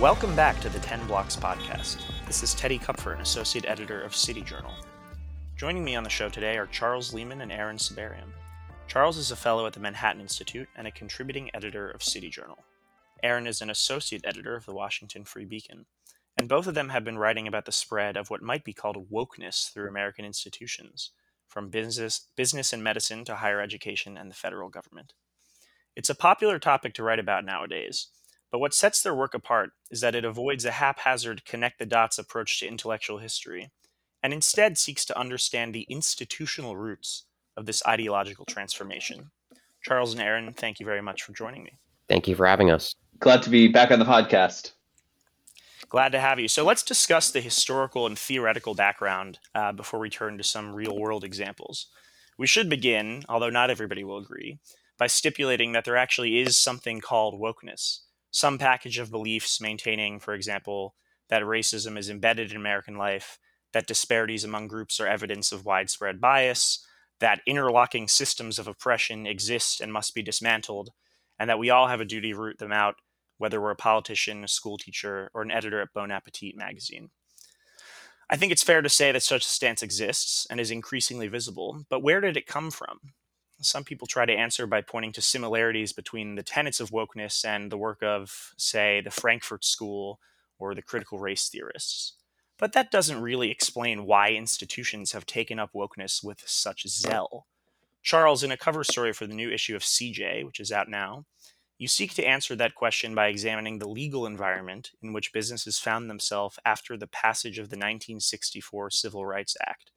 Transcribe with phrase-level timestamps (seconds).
[0.00, 1.98] Welcome back to the 10 Blocks podcast.
[2.26, 4.72] This is Teddy Kupfer, an associate editor of City Journal.
[5.58, 8.32] Joining me on the show today are Charles Lehman and Aaron Sibarium.
[8.88, 12.56] Charles is a fellow at the Manhattan Institute and a contributing editor of City Journal.
[13.22, 15.84] Aaron is an associate editor of the Washington Free Beacon,
[16.34, 19.10] and both of them have been writing about the spread of what might be called
[19.10, 21.10] wokeness through American institutions,
[21.46, 25.12] from business, business and medicine to higher education and the federal government.
[25.94, 28.06] It's a popular topic to write about nowadays,
[28.50, 32.18] but what sets their work apart is that it avoids a haphazard connect the dots
[32.18, 33.70] approach to intellectual history
[34.22, 37.24] and instead seeks to understand the institutional roots
[37.56, 39.30] of this ideological transformation.
[39.82, 41.78] Charles and Aaron, thank you very much for joining me.
[42.08, 42.94] Thank you for having us.
[43.18, 44.72] Glad to be back on the podcast.
[45.88, 46.48] Glad to have you.
[46.48, 50.96] So let's discuss the historical and theoretical background uh, before we turn to some real
[50.96, 51.86] world examples.
[52.38, 54.58] We should begin, although not everybody will agree,
[54.98, 60.34] by stipulating that there actually is something called wokeness some package of beliefs maintaining, for
[60.34, 60.94] example,
[61.28, 63.38] that racism is embedded in American life,
[63.72, 66.84] that disparities among groups are evidence of widespread bias,
[67.20, 70.90] that interlocking systems of oppression exist and must be dismantled,
[71.38, 72.96] and that we all have a duty to root them out,
[73.38, 77.10] whether we're a politician, a school teacher, or an editor at Bon Appetit magazine.
[78.28, 81.84] I think it's fair to say that such a stance exists and is increasingly visible,
[81.88, 83.00] but where did it come from?
[83.60, 87.70] Some people try to answer by pointing to similarities between the tenets of wokeness and
[87.70, 90.18] the work of, say, the Frankfurt School
[90.58, 92.14] or the critical race theorists.
[92.58, 97.46] But that doesn't really explain why institutions have taken up wokeness with such zeal.
[98.02, 101.24] Charles, in a cover story for the new issue of CJ, which is out now,
[101.78, 106.10] you seek to answer that question by examining the legal environment in which businesses found
[106.10, 109.90] themselves after the passage of the 1964 Civil Rights Act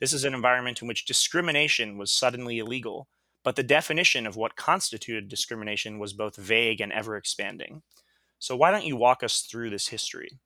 [0.00, 3.08] this is an environment in which discrimination was suddenly illegal,
[3.44, 7.82] but the definition of what constituted discrimination was both vague and ever expanding.
[8.38, 10.38] So, why don't you walk us through this history?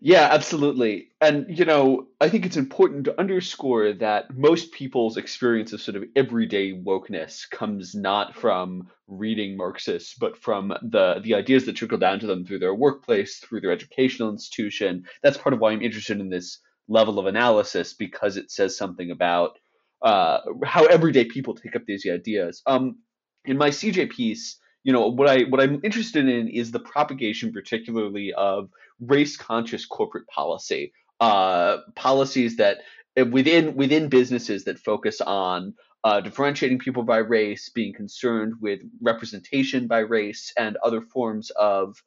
[0.00, 1.08] Yeah, absolutely.
[1.20, 5.96] And, you know, I think it's important to underscore that most people's experience of sort
[5.96, 11.98] of everyday wokeness comes not from reading Marxists, but from the, the ideas that trickle
[11.98, 15.04] down to them through their workplace, through their educational institution.
[15.22, 16.58] That's part of why I'm interested in this
[16.92, 19.58] level of analysis because it says something about
[20.02, 22.62] uh, how everyday people take up these ideas.
[22.66, 22.98] Um,
[23.44, 27.52] in my CJ piece, you know what I what I'm interested in is the propagation,
[27.52, 28.68] particularly of
[29.00, 32.78] race conscious corporate policy, uh, policies that
[33.18, 35.74] uh, within within businesses that focus on
[36.04, 42.02] uh, differentiating people by race, being concerned with representation by race, and other forms of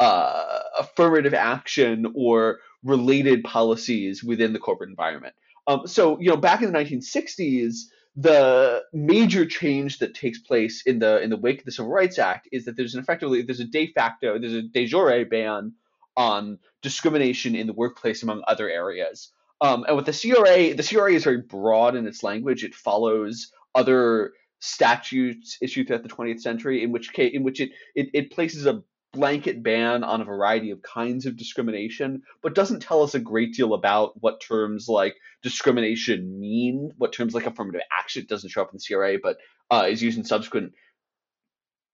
[0.00, 5.34] uh, affirmative action or related policies within the corporate environment.
[5.66, 7.74] Um, so, you know, back in the 1960s,
[8.14, 12.18] the major change that takes place in the in the wake of the Civil Rights
[12.18, 15.72] Act is that there's an effectively there's a de facto there's a de jure ban
[16.16, 19.32] on discrimination in the workplace among other areas.
[19.60, 22.64] Um, and with the CRA, the CRA is very broad in its language.
[22.64, 27.70] It follows other statutes issued throughout the 20th century, in which case, in which it,
[27.94, 28.82] it, it places a
[29.16, 33.54] blanket ban on a variety of kinds of discrimination, but doesn't tell us a great
[33.54, 38.72] deal about what terms like discrimination mean, what terms like affirmative action doesn't show up
[38.72, 39.38] in the CRA, but
[39.70, 40.74] uh, is used in subsequent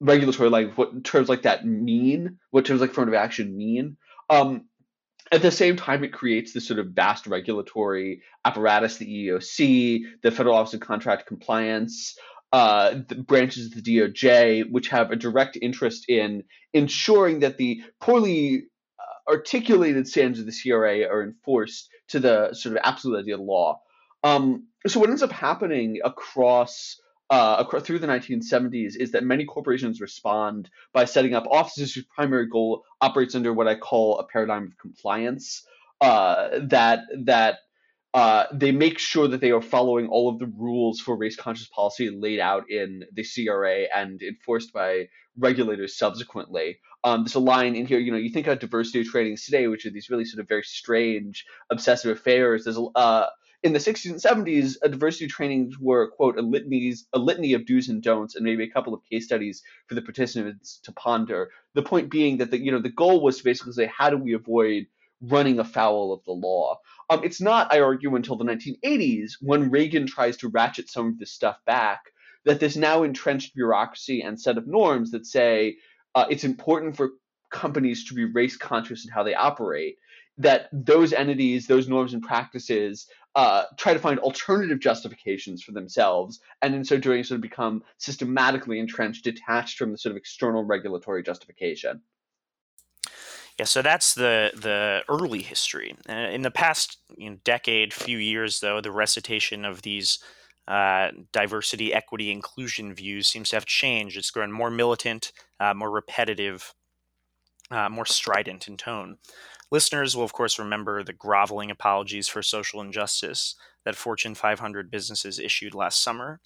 [0.00, 3.96] regulatory language, what terms like that mean, what terms like affirmative action mean.
[4.28, 4.64] Um,
[5.30, 10.30] at the same time, it creates this sort of vast regulatory apparatus, the EEOC, the
[10.30, 12.18] Federal Office of Contract Compliance,
[12.52, 12.94] uh,
[13.26, 18.64] branches of the DOJ, which have a direct interest in ensuring that the poorly
[18.98, 23.40] uh, articulated standards of the CRA are enforced to the sort of absolute idea of
[23.40, 23.80] law.
[24.22, 29.46] Um, so what ends up happening across uh, across, through the 1970s is that many
[29.46, 34.26] corporations respond by setting up offices whose primary goal operates under what I call a
[34.26, 35.64] paradigm of compliance.
[36.02, 37.60] Uh, that that
[38.14, 41.68] uh, they make sure that they are following all of the rules for race conscious
[41.68, 46.78] policy laid out in the CRA and enforced by regulators subsequently.
[47.04, 49.86] Um, there's a line in here, you know, you think about diversity trainings today, which
[49.86, 52.64] are these really sort of very strange, obsessive affairs.
[52.64, 53.26] There's uh,
[53.62, 57.64] in the 60s and 70s, a diversity trainings were quote a litanies, a litany of
[57.64, 61.50] do's and don'ts, and maybe a couple of case studies for the participants to ponder.
[61.74, 64.16] The point being that the you know the goal was to basically say how do
[64.16, 64.86] we avoid
[65.22, 66.78] running afoul of the law.
[67.08, 71.18] Um, it's not, I argue, until the 1980s when Reagan tries to ratchet some of
[71.18, 72.00] this stuff back
[72.44, 75.76] that this now entrenched bureaucracy and set of norms that say
[76.14, 77.10] uh, it's important for
[77.50, 79.96] companies to be race conscious in how they operate,
[80.38, 86.40] that those entities, those norms and practices uh, try to find alternative justifications for themselves,
[86.60, 90.64] and in so doing, sort of become systematically entrenched, detached from the sort of external
[90.64, 92.02] regulatory justification.
[93.58, 95.94] Yeah, so that's the the early history.
[96.08, 100.18] Uh, in the past you know, decade, few years, though, the recitation of these
[100.68, 104.16] uh, diversity, equity, inclusion views seems to have changed.
[104.16, 106.74] It's grown more militant, uh, more repetitive,
[107.70, 109.18] uh, more strident in tone.
[109.70, 115.38] Listeners will, of course, remember the groveling apologies for social injustice that Fortune 500 businesses
[115.38, 116.40] issued last summer.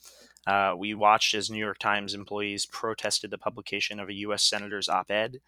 [0.46, 4.44] Uh, we watched as New York Times employees protested the publication of a U.S.
[4.44, 5.40] senator's op ed.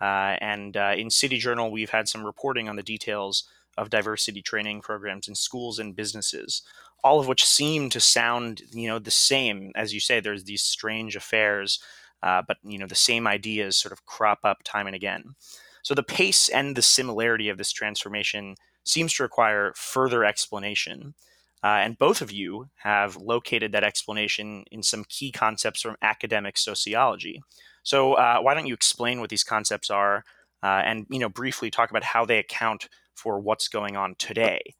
[0.00, 3.44] Uh, and uh, in City Journal, we've had some reporting on the details
[3.76, 6.62] of diversity training programs in schools and businesses,
[7.04, 9.72] all of which seem to sound, you know, the same.
[9.74, 11.78] As you say, there's these strange affairs,
[12.22, 15.34] uh, but you know, the same ideas sort of crop up time and again.
[15.82, 21.14] So the pace and the similarity of this transformation seems to require further explanation.
[21.62, 26.58] Uh, and both of you have located that explanation in some key concepts from academic
[26.58, 27.42] sociology.
[27.86, 30.24] So uh, why don't you explain what these concepts are,
[30.60, 34.74] uh, and you know briefly talk about how they account for what's going on today?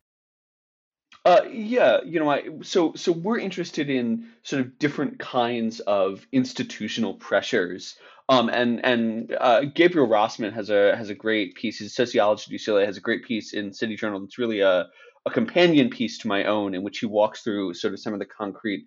[1.25, 6.27] Uh, yeah, you know, I, so so we're interested in sort of different kinds of
[6.33, 7.95] institutional pressures.
[8.29, 11.79] Um, and and uh, Gabriel Rossman has a has a great piece.
[11.79, 14.25] His sociologist at UCLA has a great piece in City Journal.
[14.25, 14.89] It's really a
[15.27, 18.19] a companion piece to my own in which he walks through sort of some of
[18.19, 18.85] the concrete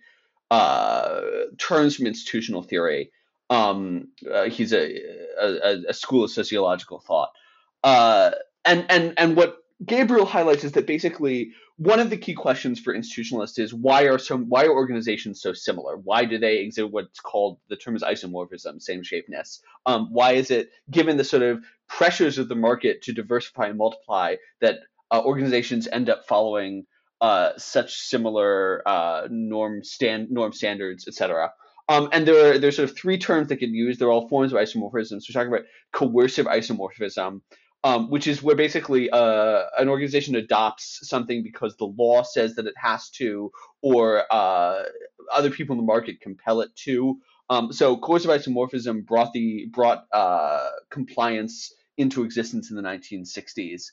[0.51, 1.21] uh,
[1.57, 3.11] terms from institutional theory.
[3.49, 5.01] Um, uh, he's a,
[5.41, 7.31] a, a school of sociological thought,
[7.83, 8.31] uh,
[8.65, 12.93] and and and what Gabriel highlights is that basically one of the key questions for
[12.93, 15.95] institutionalists is why are some why are organizations so similar?
[15.95, 19.61] Why do they exhibit what's called the term is isomorphism, same shapeness?
[19.85, 23.77] Um, why is it given the sort of pressures of the market to diversify and
[23.77, 24.79] multiply that
[25.09, 26.85] uh, organizations end up following
[27.21, 31.53] uh, such similar uh, norm stand norm standards, etc.
[31.89, 33.99] Um, and there are there's sort of three terms that get used.
[33.99, 35.21] They're all forms of isomorphism.
[35.21, 37.41] So we're talking about coercive isomorphism,
[37.83, 42.67] um, which is where basically uh, an organization adopts something because the law says that
[42.67, 43.51] it has to,
[43.81, 44.83] or uh,
[45.33, 47.17] other people in the market compel it to.
[47.49, 53.85] Um, so coercive isomorphism brought the brought uh, compliance into existence in the 1960s.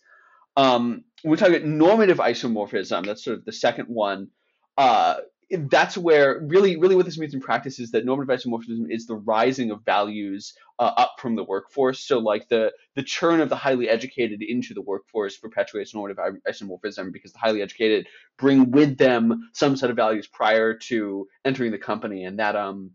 [0.58, 3.06] Um, we're talking about normative isomorphism.
[3.06, 4.28] That's sort of the second one.
[4.76, 5.16] Uh,
[5.50, 9.14] that's where really, really what this means in practice is that normative isomorphism is the
[9.14, 12.00] rising of values uh, up from the workforce.
[12.00, 17.12] So like the the churn of the highly educated into the workforce perpetuates normative isomorphism
[17.12, 18.08] because the highly educated
[18.38, 22.90] bring with them some set of values prior to entering the company, and that um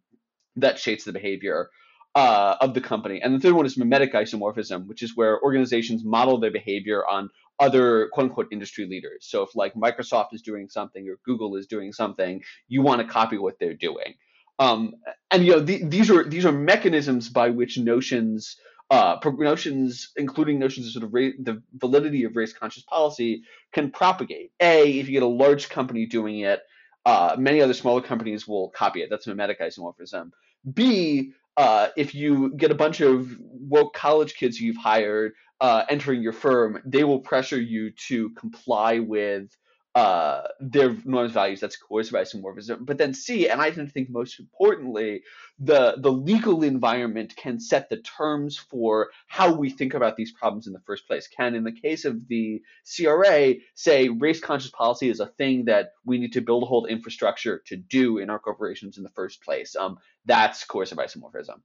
[0.57, 1.69] that shapes the behavior
[2.15, 3.21] uh, of the company.
[3.21, 7.29] And the third one is mimetic isomorphism, which is where organizations model their behavior on
[7.61, 9.27] other quote unquote industry leaders.
[9.29, 13.07] So if like Microsoft is doing something or Google is doing something, you want to
[13.07, 14.15] copy what they're doing.
[14.59, 14.95] Um,
[15.31, 18.57] and you know the, these are these are mechanisms by which notions
[18.91, 23.89] uh, notions, including notions of sort of ra- the validity of race conscious policy, can
[23.89, 24.51] propagate.
[24.59, 26.59] A, if you get a large company doing it,
[27.05, 29.09] uh, many other smaller companies will copy it.
[29.09, 30.31] That's mimetic isomorphism.
[30.73, 36.23] B, uh, if you get a bunch of woke college kids you've hired uh, entering
[36.23, 39.55] your firm, they will pressure you to comply with
[39.93, 41.59] uh, their norms values.
[41.59, 42.85] That's coercive isomorphism.
[42.85, 45.21] But then C, and I think most importantly,
[45.59, 50.65] the the legal environment can set the terms for how we think about these problems
[50.65, 51.27] in the first place.
[51.27, 55.91] Can, in the case of the CRA, say race conscious policy is a thing that
[56.05, 59.43] we need to build a whole infrastructure to do in our corporations in the first
[59.43, 59.75] place.
[59.75, 61.59] Um, that's coercive isomorphism.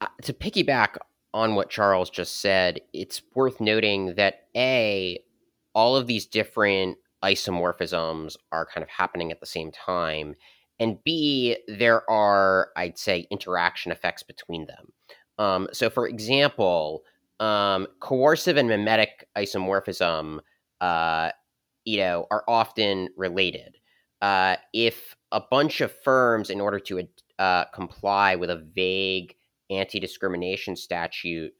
[0.00, 0.96] Uh, to piggyback
[1.34, 5.18] on what Charles just said, it's worth noting that A,
[5.74, 10.34] all of these different isomorphisms are kind of happening at the same time.
[10.78, 14.92] And B, there are, I'd say, interaction effects between them.
[15.38, 17.02] Um, so, for example,
[17.40, 20.40] um, coercive and mimetic isomorphism,
[20.80, 21.30] uh,
[21.84, 23.78] you know, are often related.
[24.20, 27.08] Uh, if a bunch of firms, in order to
[27.38, 29.34] uh, comply with a vague
[29.78, 31.52] anti discrimination statute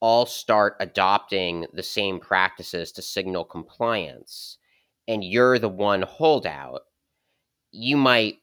[0.00, 4.58] all start adopting the same practices to signal compliance,
[5.08, 6.82] and you're the one holdout,
[7.72, 8.36] you might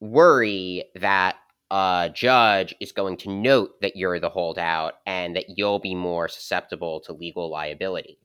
[0.00, 1.36] worry that
[1.70, 6.28] a judge is going to note that you're the holdout and that you'll be more
[6.28, 8.18] susceptible to legal liability.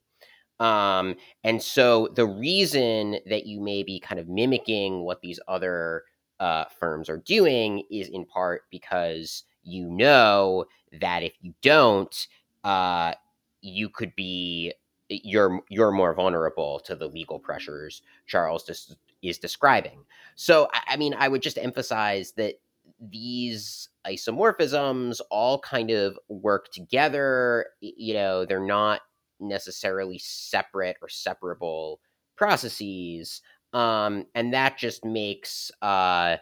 [0.60, 1.14] Um,
[1.44, 6.02] and so the reason that you may be kind of mimicking what these other
[6.40, 10.64] uh, firms are doing is in part because you know
[11.00, 12.26] that if you don't,
[12.64, 13.12] uh,
[13.60, 14.72] you could be
[15.08, 18.68] you're you're more vulnerable to the legal pressures Charles
[19.22, 20.04] is describing.
[20.34, 22.54] So, I, I mean, I would just emphasize that
[23.00, 27.66] these isomorphisms all kind of work together.
[27.80, 29.00] You know, they're not
[29.40, 32.00] necessarily separate or separable
[32.36, 33.42] processes.
[33.72, 36.36] Um, and that just makes uh,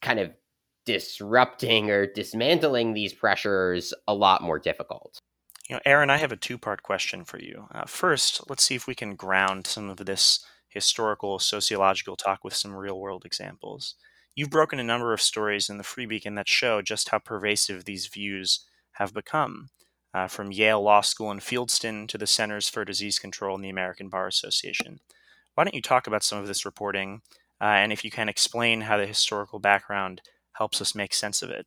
[0.00, 0.32] kind of
[0.84, 5.18] disrupting or dismantling these pressures a lot more difficult.
[5.68, 7.66] You know, Aaron, I have a two part question for you.
[7.74, 12.54] Uh, first, let's see if we can ground some of this historical sociological talk with
[12.54, 13.94] some real world examples.
[14.34, 17.84] You've broken a number of stories in the Free Beacon that show just how pervasive
[17.84, 19.68] these views have become,
[20.14, 23.70] uh, from Yale Law School in Fieldston to the Centers for Disease Control and the
[23.70, 25.00] American Bar Association.
[25.54, 27.20] Why don't you talk about some of this reporting,
[27.60, 30.22] uh, and if you can explain how the historical background
[30.62, 31.66] helps us make sense of it?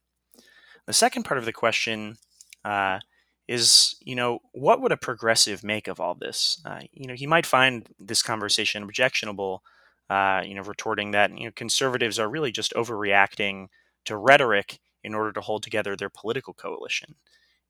[0.87, 2.17] The second part of the question
[2.63, 2.99] uh,
[3.47, 6.61] is, you know, what would a progressive make of all this?
[6.65, 9.63] Uh, you know, he might find this conversation objectionable
[10.09, 13.67] uh, you know, retorting that you know conservatives are really just overreacting
[14.05, 17.15] to rhetoric in order to hold together their political coalition.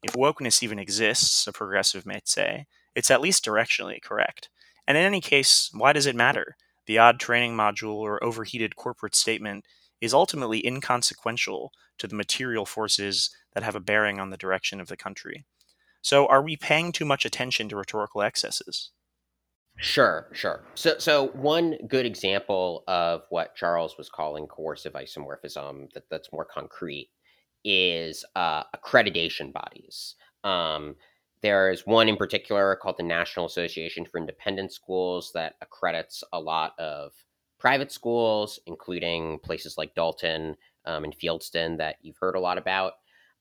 [0.03, 4.49] If wokeness even exists, a progressive might say, it's at least directionally correct.
[4.87, 6.57] And in any case, why does it matter?
[6.85, 9.65] The odd training module or overheated corporate statement
[10.01, 14.87] is ultimately inconsequential to the material forces that have a bearing on the direction of
[14.87, 15.45] the country.
[16.01, 18.91] So, are we paying too much attention to rhetorical excesses?
[19.77, 20.63] Sure, sure.
[20.75, 26.45] So, so one good example of what Charles was calling coercive isomorphism that, that's more
[26.45, 27.09] concrete
[27.65, 30.15] is uh, accreditation bodies.
[30.43, 30.95] Um,
[31.41, 36.73] there's one in particular called the National Association for Independent Schools that accredits a lot
[36.79, 37.11] of
[37.65, 40.55] private schools, including places like Dalton
[40.85, 42.93] um, and Fieldston that you've heard a lot about.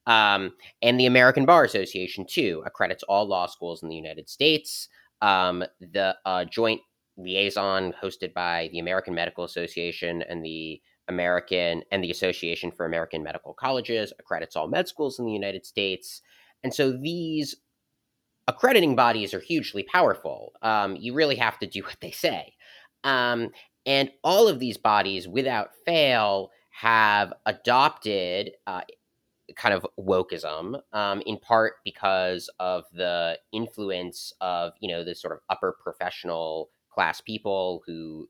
[0.06, 4.88] Um, and the American Bar Association, too, accredits all law schools in the United States.
[5.20, 6.80] Um, the uh, joint
[7.18, 13.22] liaison hosted by the American Medical Association and the American and the Association for American
[13.22, 16.22] Medical Colleges accredits all med schools in the United States.
[16.62, 17.56] And so these
[18.48, 20.54] accrediting bodies are hugely powerful.
[20.62, 22.54] Um, you really have to do what they say.
[23.04, 23.50] Um,
[23.86, 28.82] and all of these bodies, without fail, have adopted uh,
[29.56, 35.32] kind of wokeism, um, in part because of the influence of you know the sort
[35.32, 38.28] of upper professional class people who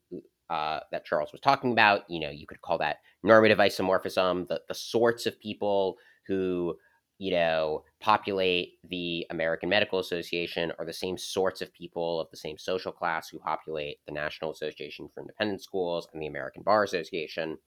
[0.50, 2.08] uh, that Charles was talking about.
[2.08, 4.48] You know, you could call that normative isomorphism.
[4.48, 5.96] The the sorts of people
[6.26, 6.76] who
[7.18, 12.36] you know populate the American Medical Association are the same sorts of people of the
[12.36, 16.84] same social class who populate the National Association for Independent Schools and the American Bar
[16.84, 17.58] Association.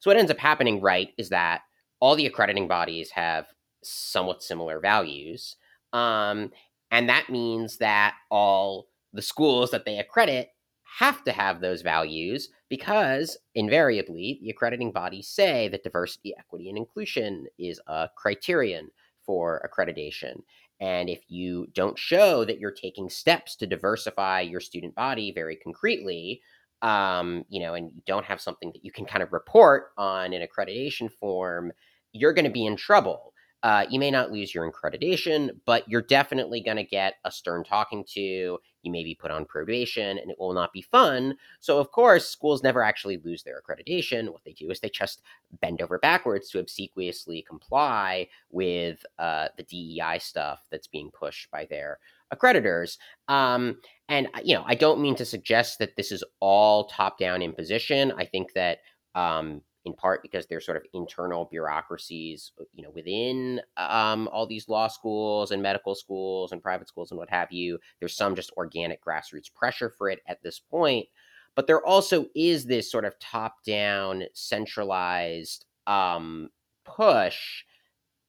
[0.00, 1.62] So what ends up happening, right, is that
[2.00, 3.46] all the accrediting bodies have
[3.82, 5.56] somewhat similar values.
[5.92, 6.50] Um,
[6.90, 10.50] and that means that all the schools that they accredit
[10.98, 16.76] have to have those values because invariably the accrediting bodies say that diversity, equity, and
[16.76, 18.90] inclusion is a criterion
[19.24, 20.42] for accreditation.
[20.80, 25.56] And if you don't show that you're taking steps to diversify your student body very
[25.56, 26.40] concretely,
[26.82, 30.32] um, you know, and you don't have something that you can kind of report on
[30.32, 31.72] an accreditation form,
[32.12, 33.34] you're going to be in trouble.
[33.62, 37.62] Uh, you may not lose your accreditation, but you're definitely going to get a stern
[37.62, 38.58] talking to.
[38.82, 41.36] You may be put on probation and it will not be fun.
[41.60, 44.32] So, of course, schools never actually lose their accreditation.
[44.32, 45.22] What they do is they just
[45.60, 51.66] bend over backwards to obsequiously comply with uh, the DEI stuff that's being pushed by
[51.68, 51.98] their
[52.32, 52.96] accreditors.
[53.28, 53.76] Um,
[54.08, 57.42] and, uh, you know, I don't mean to suggest that this is all top down
[57.42, 58.12] imposition.
[58.16, 58.78] I think that
[59.14, 64.46] um, in part because there's sort of internal bureaucracies, uh, you know, within um, all
[64.46, 67.78] these law schools and medical schools and private schools and what have you.
[67.98, 71.06] There's some just organic grassroots pressure for it at this point,
[71.54, 76.50] but there also is this sort of top-down, centralized um,
[76.84, 77.64] push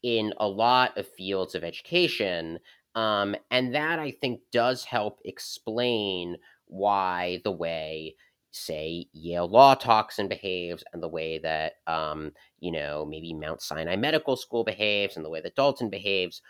[0.04, 2.60] in a lot of fields of education,
[2.96, 8.16] um, and that I think does help explain why the way
[8.52, 13.62] say Yale Law talks and behaves, and the way that um, you know maybe Mount
[13.62, 16.42] Sinai Medical School behaves, and the way that Dalton behaves,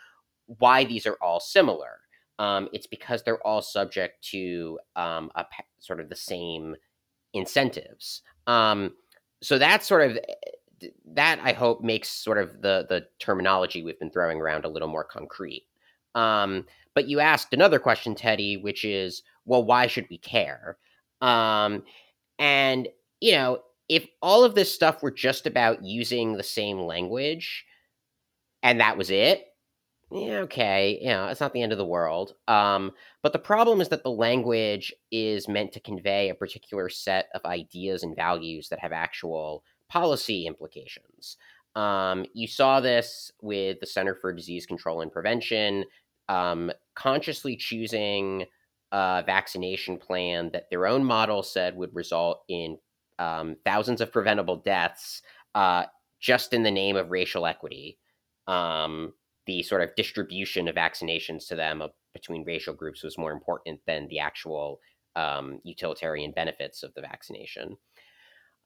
[0.46, 1.98] why these are all similar.
[2.38, 5.44] Um, it's because they're all subject to um, a
[5.78, 6.74] sort of the same
[7.34, 8.22] incentives.
[8.46, 8.94] Um,
[9.42, 13.98] so that's sort of eh, that I hope makes sort of the the terminology we've
[13.98, 15.66] been throwing around a little more concrete.
[16.14, 20.76] Um, but you asked another question, Teddy, which is, well, why should we care?
[21.22, 21.84] Um,
[22.38, 22.88] and,
[23.20, 27.64] you know, if all of this stuff were just about using the same language
[28.62, 29.46] and that was it,
[30.10, 32.34] yeah, okay, you know, it's not the end of the world.
[32.46, 37.28] Um, but the problem is that the language is meant to convey a particular set
[37.34, 41.38] of ideas and values that have actual policy implications.
[41.76, 45.84] Um, you saw this with the Center for Disease Control and Prevention
[46.28, 48.44] um, consciously choosing
[48.92, 52.78] a vaccination plan that their own model said would result in
[53.18, 55.22] um, thousands of preventable deaths
[55.54, 55.84] uh,
[56.20, 57.98] just in the name of racial equity.
[58.46, 59.14] Um,
[59.46, 61.82] the sort of distribution of vaccinations to them
[62.12, 64.80] between racial groups was more important than the actual
[65.16, 67.76] um, utilitarian benefits of the vaccination.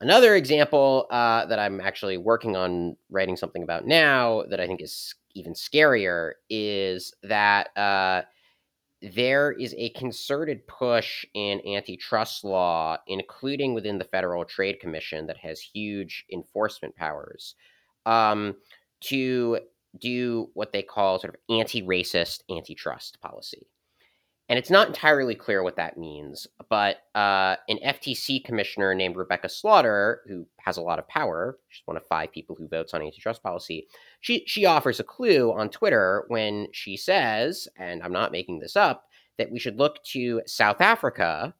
[0.00, 4.82] Another example uh, that I'm actually working on writing something about now that I think
[4.82, 8.22] is even scarier is that uh,
[9.02, 15.36] there is a concerted push in antitrust law, including within the Federal Trade Commission, that
[15.36, 17.54] has huge enforcement powers,
[18.06, 18.56] um,
[19.02, 19.60] to
[19.98, 23.66] do what they call sort of anti racist antitrust policy.
[24.48, 29.48] And it's not entirely clear what that means, but uh, an FTC commissioner named Rebecca
[29.48, 33.02] Slaughter, who has a lot of power, she's one of five people who votes on
[33.02, 33.88] antitrust policy,
[34.20, 38.76] she, she offers a clue on Twitter when she says, and I'm not making this
[38.76, 41.52] up, that we should look to South Africa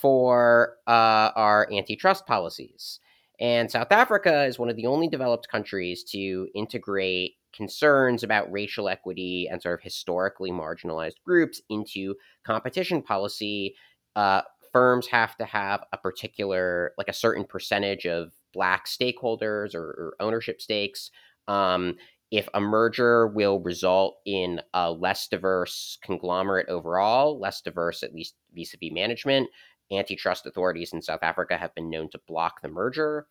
[0.00, 3.00] for uh, our antitrust policies.
[3.40, 8.88] And South Africa is one of the only developed countries to integrate concerns about racial
[8.88, 12.14] equity and sort of historically marginalized groups into
[12.44, 13.74] competition policy,
[14.16, 14.42] uh,
[14.72, 20.14] firms have to have a particular, like a certain percentage of black stakeholders or, or
[20.20, 21.10] ownership stakes.
[21.48, 21.96] Um,
[22.30, 28.36] if a merger will result in a less diverse conglomerate overall, less diverse at least
[28.54, 29.48] vis a vis management,
[29.90, 33.26] antitrust authorities in South Africa have been known to block the merger.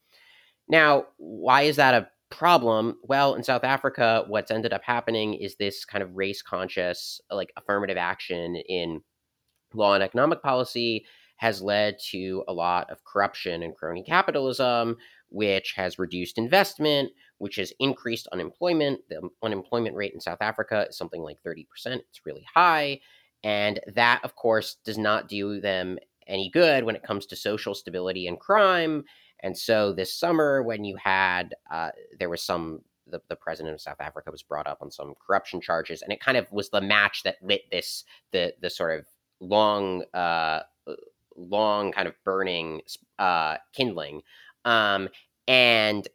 [0.67, 5.55] Now, why is that a problem well in south africa what's ended up happening is
[5.55, 9.01] this kind of race conscious like affirmative action in
[9.73, 11.05] law and economic policy
[11.37, 14.97] has led to a lot of corruption and crony capitalism
[15.29, 18.99] which has reduced investment which has increased unemployment.
[19.09, 22.99] The unemployment rate in south africa is something like 30% it's really high
[23.43, 27.73] and that of course does not do them any good when it comes to social
[27.73, 29.03] stability and crime
[29.43, 33.81] and so this summer, when you had, uh, there was some, the, the president of
[33.81, 36.81] South Africa was brought up on some corruption charges, and it kind of was the
[36.81, 39.05] match that lit this, the the sort of
[39.39, 40.61] long, uh,
[41.35, 42.81] long kind of burning
[43.17, 44.21] uh, kindling.
[44.65, 45.09] Um,
[45.47, 46.07] and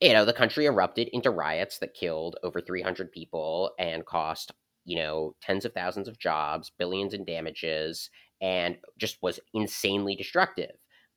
[0.00, 4.52] you know, the country erupted into riots that killed over 300 people and cost,
[4.84, 10.72] you know, tens of thousands of jobs, billions in damages, and just was insanely destructive.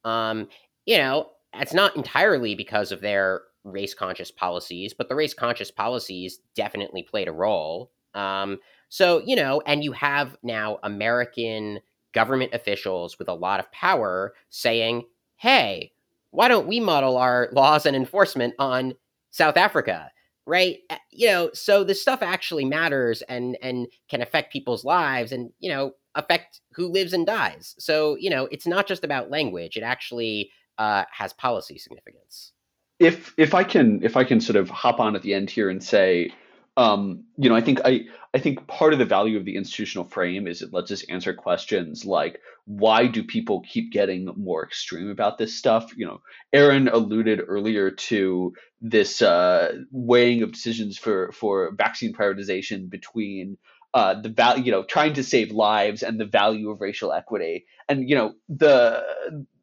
[0.05, 0.47] Um,
[0.87, 5.69] you know, it's not entirely because of their race conscious policies, but the race conscious
[5.69, 7.91] policies definitely played a role.
[8.15, 8.57] Um,
[8.89, 11.81] so, you know, and you have now American
[12.13, 15.03] government officials with a lot of power saying,
[15.35, 15.91] hey,
[16.31, 18.93] why don't we model our laws and enforcement on
[19.29, 20.09] South Africa?
[20.45, 20.77] Right?
[21.11, 25.69] You know, so this stuff actually matters and and can affect people's lives and, you
[25.69, 27.75] know, affect who lives and dies.
[27.77, 29.75] So, you know, it's not just about language.
[29.75, 32.53] It actually uh, has policy significance.
[32.99, 35.69] If if I can if I can sort of hop on at the end here
[35.69, 36.31] and say,
[36.77, 38.01] um, you know, I think I
[38.33, 41.33] I think part of the value of the institutional frame is it lets us answer
[41.33, 45.91] questions like why do people keep getting more extreme about this stuff?
[45.95, 52.89] You know, Aaron alluded earlier to this uh, weighing of decisions for for vaccine prioritization
[52.89, 53.57] between
[53.93, 57.65] uh, the value, you know, trying to save lives and the value of racial equity.
[57.87, 59.03] And you know, the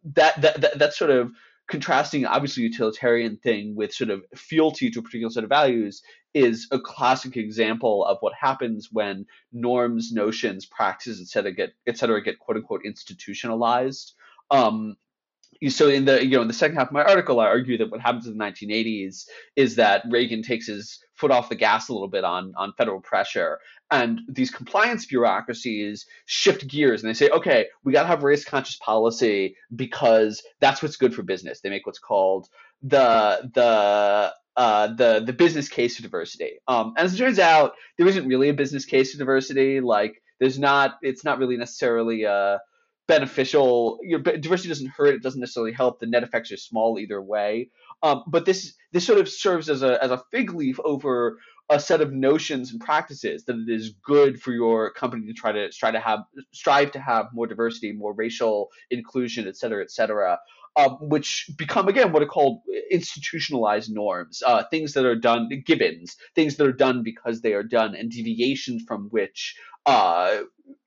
[0.05, 1.33] that that, that sort of
[1.69, 6.03] contrasting obviously utilitarian thing with sort of fealty to a particular set of values
[6.35, 11.97] is a classic example of what happens when norms, notions, practices, et cetera, get et
[11.97, 14.15] cetera get quote unquote institutionalized.
[14.51, 14.97] Um,
[15.69, 17.91] so in the you know in the second half of my article, I argue that
[17.91, 19.25] what happens in the 1980s
[19.57, 23.01] is that Reagan takes his foot off the gas a little bit on on federal
[23.01, 23.59] pressure,
[23.91, 28.45] and these compliance bureaucracies shift gears and they say, okay, we got to have race
[28.45, 31.61] conscious policy because that's what's good for business.
[31.61, 32.49] They make what's called
[32.83, 36.53] the the uh, the the business case for diversity.
[36.69, 39.81] Um, as it turns out, there isn't really a business case for diversity.
[39.81, 40.97] Like there's not.
[41.03, 42.61] It's not really necessarily a
[43.09, 43.99] beneficial.
[44.03, 45.15] You know, diversity doesn't hurt.
[45.15, 46.01] It doesn't necessarily help.
[46.01, 47.71] The net effects are small either way.
[48.03, 51.39] Um, but this this sort of serves as a as a fig leaf over
[51.71, 55.53] a set of notions and practices that it is good for your company to try
[55.53, 56.21] to try to have
[56.53, 60.39] strive to have more diversity, more racial inclusion, et cetera, et cetera.
[60.77, 66.17] Um, which become again what are called institutionalized norms, uh, things that are done gibbons,
[66.35, 70.39] things that are done because they are done, and deviations from which uh,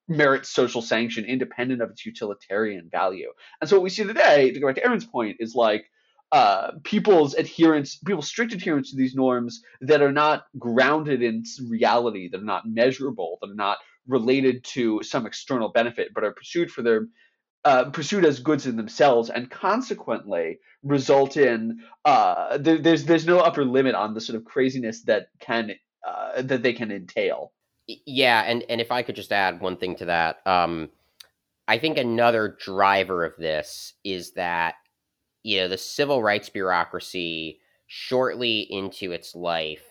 [0.09, 3.31] merit social sanction independent of its utilitarian value.
[3.61, 5.89] And so what we see today, to go back to Aaron's point, is like
[6.31, 12.29] uh, people's adherence, people's strict adherence to these norms that are not grounded in reality,
[12.29, 16.71] that are not measurable, that are not related to some external benefit, but are pursued
[16.71, 17.07] for their
[17.65, 23.39] uh, pursued as goods in themselves, and consequently result in uh, there, there's there's no
[23.39, 25.71] upper limit on the sort of craziness that can
[26.07, 27.51] uh, that they can entail.
[28.05, 30.89] Yeah, and and if I could just add one thing to that, um,
[31.67, 34.75] I think another driver of this is that
[35.47, 39.86] you know the civil rights bureaucracy shortly into its life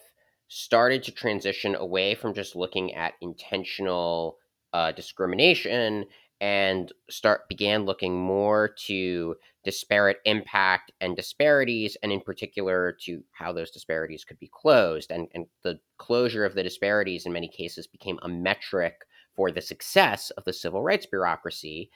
[0.49, 4.37] started to transition away from just looking at intentional
[4.75, 6.05] uh, discrimination
[6.43, 13.51] and start began looking more to disparate impact and disparities and in particular to how
[13.51, 17.87] those disparities could be closed and, and the closure of the disparities in many cases
[17.87, 21.91] became a metric for the success of the civil rights bureaucracy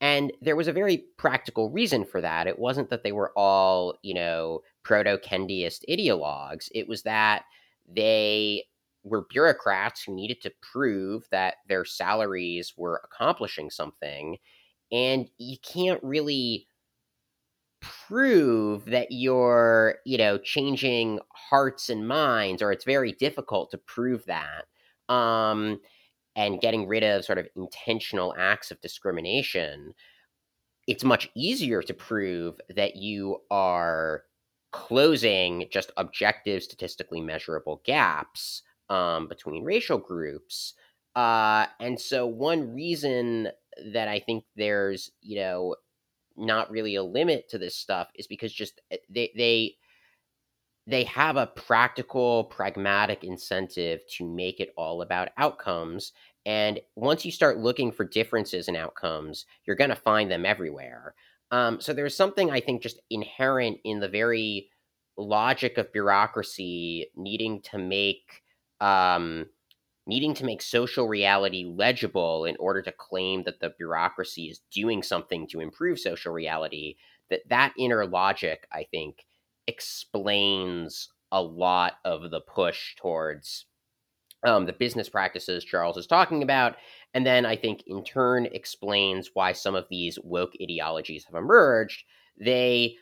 [0.00, 3.94] and there was a very practical reason for that it wasn't that they were all
[4.02, 7.44] you know proto-kendiist ideologues it was that
[7.88, 8.64] they
[9.02, 14.38] were bureaucrats who needed to prove that their salaries were accomplishing something.
[14.90, 16.66] And you can't really
[17.80, 24.24] prove that you're, you know, changing hearts and minds, or it's very difficult to prove
[24.26, 24.64] that.
[25.12, 25.80] Um,
[26.36, 29.94] and getting rid of sort of intentional acts of discrimination,
[30.86, 34.24] it's much easier to prove that you are
[34.72, 40.74] closing just objective, statistically measurable gaps um, between racial groups.
[41.14, 43.48] Uh, and so, one reason
[43.92, 45.76] that I think there's, you know,
[46.36, 49.76] not really a limit to this stuff is because just eh, they they
[50.86, 56.12] they have a practical, pragmatic incentive to make it all about outcomes.
[56.44, 61.14] And once you start looking for differences in outcomes, you're going to find them everywhere.
[61.50, 64.70] Um, so there's something I think just inherent in the very
[65.16, 68.42] logic of bureaucracy needing to make
[68.80, 69.46] um,
[70.06, 75.02] needing to make social reality legible in order to claim that the bureaucracy is doing
[75.02, 76.96] something to improve social reality
[77.30, 79.24] that that inner logic i think
[79.66, 83.66] explains a lot of the push towards
[84.46, 86.76] um, the business practices charles is talking about
[87.14, 92.04] and then i think in turn explains why some of these woke ideologies have emerged.
[92.38, 92.96] They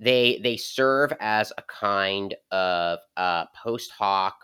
[0.00, 4.34] they they serve as a kind of uh, post hoc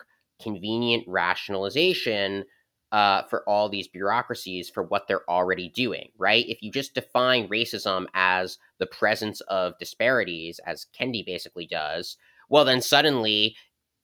[0.40, 2.44] convenient rationalization
[2.92, 6.46] uh, for all these bureaucracies for what they're already doing, right?
[6.48, 12.16] If you just define racism as the presence of disparities, as Kendi basically does,
[12.48, 13.56] well, then suddenly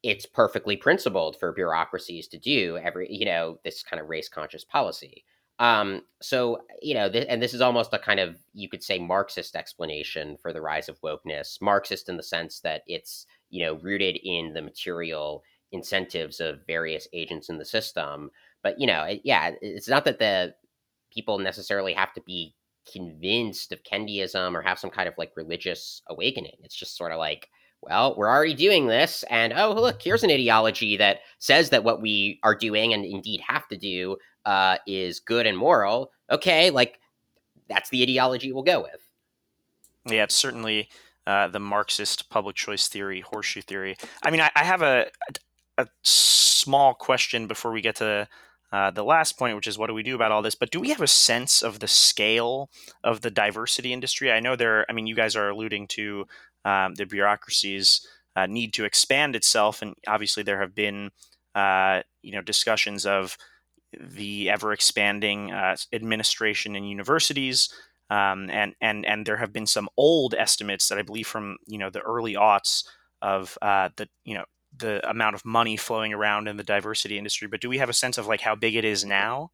[0.03, 4.64] it's perfectly principled for bureaucracies to do every, you know, this kind of race conscious
[4.64, 5.25] policy.
[5.59, 8.99] Um, so, you know, th- and this is almost a kind of, you could say,
[8.99, 11.61] Marxist explanation for the rise of wokeness.
[11.62, 15.42] Marxist in the sense that it's, you know, rooted in the material
[15.73, 18.31] incentives of various agents in the system.
[18.64, 20.55] But you know, yeah, it's not that the
[21.12, 22.57] people necessarily have to be
[22.90, 26.57] convinced of Kendiism or have some kind of like religious awakening.
[26.64, 27.48] It's just sort of like,
[27.81, 32.00] well, we're already doing this, and oh, look, here's an ideology that says that what
[32.00, 36.11] we are doing and indeed have to do uh, is good and moral.
[36.31, 36.98] Okay, like
[37.68, 39.07] that's the ideology we'll go with.
[40.07, 40.88] Yeah, it's certainly
[41.27, 43.96] uh, the Marxist public choice theory, horseshoe theory.
[44.22, 45.07] I mean, I, I have a,
[45.79, 48.29] a small question before we get to
[48.74, 50.56] uh, the last point, which is what do we do about all this?
[50.56, 52.70] But do we have a sense of the scale
[53.04, 54.32] of the diversity industry?
[54.32, 54.84] I know there.
[54.88, 56.26] I mean, you guys are alluding to
[56.64, 61.12] um, the bureaucracies uh, need to expand itself, and obviously there have been
[61.54, 63.38] uh, you know discussions of
[63.96, 67.72] the ever expanding uh, administration in universities.
[68.10, 71.78] Um, and and and there have been some old estimates that I believe from you
[71.78, 72.84] know the early aughts
[73.22, 77.48] of uh, the you know the amount of money flowing around in the diversity industry,
[77.48, 79.50] but do we have a sense of like how big it is now?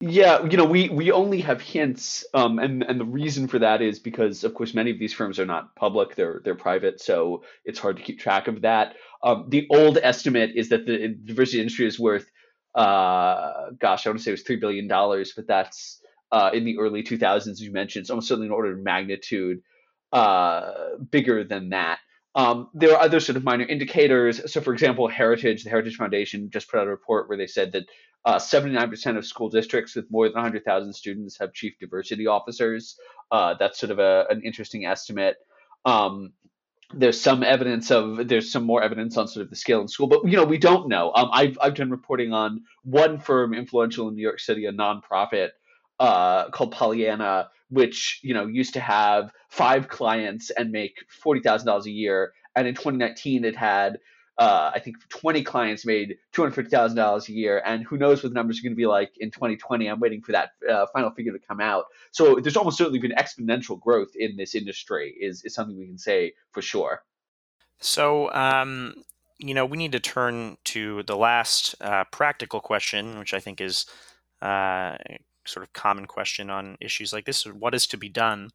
[0.00, 3.80] Yeah, you know, we we only have hints, um, and and the reason for that
[3.80, 7.44] is because, of course, many of these firms are not public; they're they're private, so
[7.64, 8.94] it's hard to keep track of that.
[9.22, 12.30] Um, the old estimate is that the diversity industry is worth,
[12.74, 16.66] uh, gosh, I want to say it was three billion dollars, but that's uh, in
[16.66, 18.02] the early 2000s, as you mentioned.
[18.02, 19.62] It's almost certainly an order of magnitude
[20.12, 20.72] uh,
[21.10, 22.00] bigger than that.
[22.36, 24.52] Um, there are other sort of minor indicators.
[24.52, 27.72] So, for example, Heritage, the Heritage Foundation, just put out a report where they said
[27.72, 27.86] that
[28.26, 32.96] uh, 79% of school districts with more than 100,000 students have chief diversity officers.
[33.32, 35.36] Uh, that's sort of a, an interesting estimate.
[35.86, 36.34] Um,
[36.94, 40.06] there's some evidence of there's some more evidence on sort of the scale in school,
[40.06, 41.12] but you know we don't know.
[41.14, 45.50] Um, I've I've done reporting on one firm influential in New York City, a nonprofit
[45.98, 51.66] uh, called Pollyanna, which you know used to have five clients and make forty thousand
[51.66, 53.98] dollars a year, and in 2019 it had
[54.38, 58.58] uh, I think 20 clients made $250,000 a year, and who knows what the numbers
[58.58, 59.86] are going to be like in 2020.
[59.86, 61.86] I'm waiting for that uh, final figure to come out.
[62.10, 65.98] So there's almost certainly been exponential growth in this industry, is, is something we can
[65.98, 67.02] say for sure.
[67.78, 68.94] So, um,
[69.38, 73.62] you know, we need to turn to the last uh, practical question, which I think
[73.62, 73.86] is
[74.42, 74.96] uh,
[75.46, 78.50] sort of common question on issues like this: what is to be done?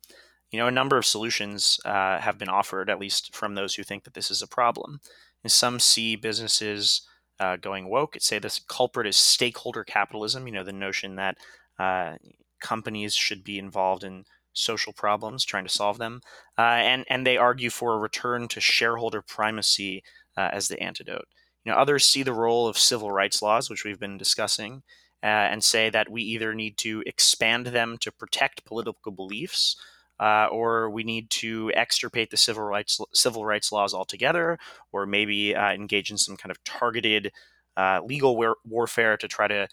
[0.51, 3.83] You know, a number of solutions uh, have been offered, at least from those who
[3.83, 4.99] think that this is a problem.
[5.43, 7.01] And some see businesses
[7.39, 8.17] uh, going woke.
[8.19, 10.45] Say this culprit is stakeholder capitalism.
[10.45, 11.37] You know, the notion that
[11.79, 12.15] uh,
[12.61, 16.21] companies should be involved in social problems, trying to solve them,
[16.57, 20.03] uh, and and they argue for a return to shareholder primacy
[20.37, 21.25] uh, as the antidote.
[21.63, 24.83] You know, others see the role of civil rights laws, which we've been discussing,
[25.23, 29.75] uh, and say that we either need to expand them to protect political beliefs,
[30.19, 34.57] uh, or we need to extirpate the civil rights civil rights laws altogether,
[34.91, 37.31] or maybe uh, engage in some kind of targeted
[37.77, 39.67] uh, legal war- warfare to try to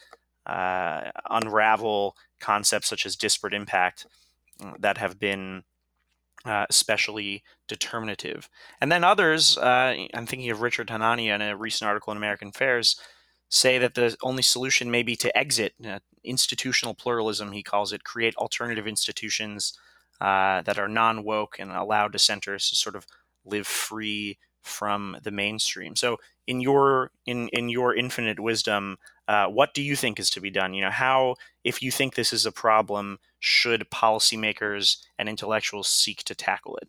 [0.46, 4.06] uh, unravel concepts such as disparate impact
[4.62, 5.62] uh, that have been
[6.44, 8.48] uh, especially determinative.
[8.80, 12.48] And then others, uh, I'm thinking of Richard Hanania in a recent article in American
[12.48, 12.98] Affairs,
[13.48, 18.04] say that the only solution may be to exit uh, institutional pluralism, he calls it,
[18.04, 19.78] create alternative institutions
[20.20, 23.06] uh, that are non woke and allow dissenters to sort of
[23.44, 25.96] live free from the mainstream.
[25.96, 30.40] So, in your in in your infinite wisdom, uh, what do you think is to
[30.40, 30.74] be done?
[30.74, 36.24] You know, how if you think this is a problem, should policymakers and intellectuals seek
[36.24, 36.88] to tackle it?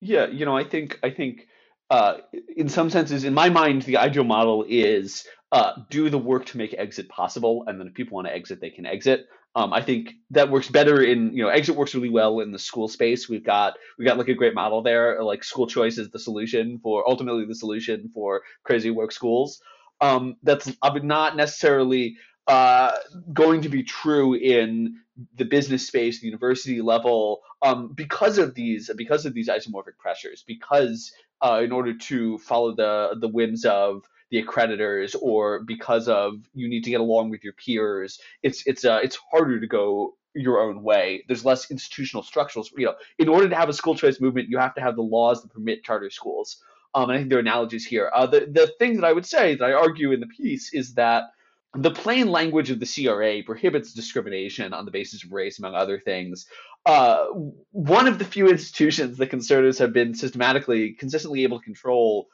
[0.00, 1.48] Yeah, you know, I think I think
[1.92, 2.16] uh,
[2.56, 6.56] in some senses, in my mind, the ideal model is uh, do the work to
[6.56, 9.26] make exit possible, and then if people want to exit, they can exit.
[9.54, 12.58] Um, I think that works better in you know exit works really well in the
[12.58, 13.28] school space.
[13.28, 15.22] We've got we got like a great model there.
[15.22, 19.60] Like school choice is the solution for ultimately the solution for crazy work schools.
[20.00, 22.92] Um, that's not necessarily uh,
[23.34, 24.96] going to be true in
[25.36, 30.44] the business space, the university level, um, because of these because of these isomorphic pressures.
[30.46, 36.36] Because uh, in order to follow the the whims of the accreditors or because of
[36.54, 40.16] you need to get along with your peers it's it's uh, it's harder to go
[40.34, 43.94] your own way there's less institutional structural you know in order to have a school
[43.94, 46.56] choice movement you have to have the laws that permit charter schools
[46.94, 49.26] um, and i think there are analogies here uh, the, the thing that i would
[49.26, 51.24] say that i argue in the piece is that
[51.74, 55.98] the plain language of the CRA prohibits discrimination on the basis of race, among other
[55.98, 56.46] things.
[56.84, 57.26] Uh,
[57.70, 62.28] one of the few institutions that conservatives have been systematically, consistently able to control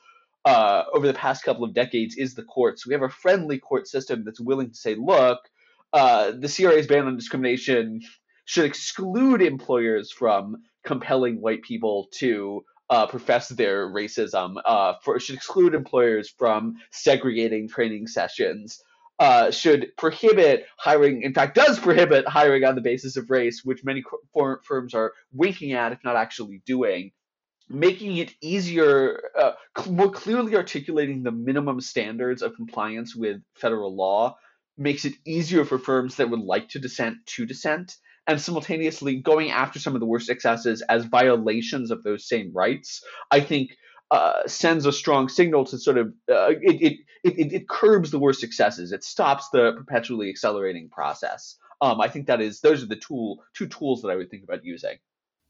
[0.45, 2.87] uh, over the past couple of decades is the courts.
[2.87, 5.41] We have a friendly court system that's willing to say, look,
[5.93, 8.01] uh, the CRA's ban on discrimination
[8.45, 14.57] should exclude employers from compelling white people to uh, profess their racism.
[14.65, 18.83] Uh, for should exclude employers from segregating training sessions.
[19.19, 21.23] Uh, should prohibit hiring.
[21.23, 24.05] In fact, does prohibit hiring on the basis of race, which many
[24.63, 27.11] firms are winking at, if not actually doing
[27.69, 29.53] making it easier, uh,
[29.91, 34.37] more clearly articulating the minimum standards of compliance with federal law
[34.77, 39.51] makes it easier for firms that would like to dissent to dissent, and simultaneously going
[39.51, 43.71] after some of the worst excesses as violations of those same rights, I think
[44.11, 48.19] uh, sends a strong signal to sort of uh, it, it, it, it curbs the
[48.19, 48.93] worst excesses.
[48.93, 51.57] It stops the perpetually accelerating process.
[51.81, 54.45] Um, I think that is those are the tool two tools that I would think
[54.45, 54.97] about using.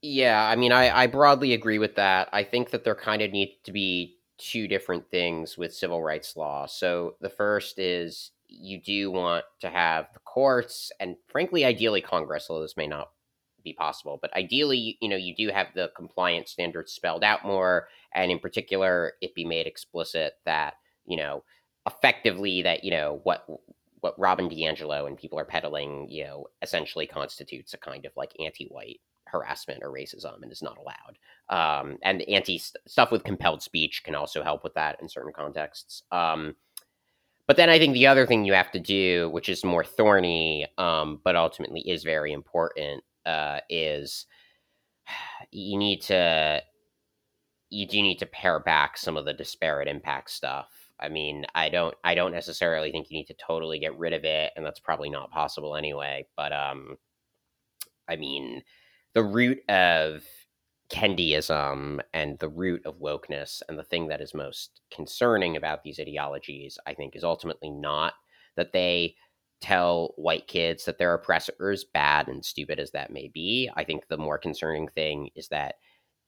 [0.02, 2.28] Yeah, I mean, I, I broadly agree with that.
[2.32, 6.36] I think that there kind of need to be two different things with civil rights
[6.36, 6.66] law.
[6.66, 12.46] So the first is you do want to have the courts and frankly ideally congress
[12.48, 13.10] although this may not
[13.68, 17.88] be possible but ideally you know you do have the compliance standards spelled out more
[18.14, 20.74] and in particular it be made explicit that
[21.06, 21.42] you know
[21.86, 23.46] effectively that you know what
[24.00, 28.32] what robin diangelo and people are peddling you know essentially constitutes a kind of like
[28.40, 29.00] anti-white
[29.30, 31.18] harassment or racism and is not allowed.
[31.48, 36.02] Um, and anti stuff with compelled speech can also help with that in certain contexts.
[36.10, 36.56] Um,
[37.46, 40.66] but then I think the other thing you have to do, which is more thorny,
[40.76, 44.26] um, but ultimately is very important, uh, is
[45.52, 46.62] you need to
[47.70, 50.70] you do need to pare back some of the disparate impact stuff.
[51.00, 54.24] I mean, I don't I don't necessarily think you need to totally get rid of
[54.24, 56.26] it, and that's probably not possible anyway.
[56.36, 56.96] But um,
[58.08, 58.62] I mean,
[59.14, 60.24] the root of
[60.90, 66.00] Kendiism and the root of wokeness and the thing that is most concerning about these
[66.00, 68.14] ideologies, I think, is ultimately not
[68.56, 69.14] that they
[69.60, 73.70] tell white kids that their oppressors, bad and stupid as that may be.
[73.76, 75.76] I think the more concerning thing is that